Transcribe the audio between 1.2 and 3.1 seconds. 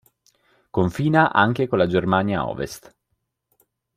anche con la Germania Ovest.